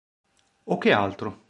[0.73, 1.37] O che altro?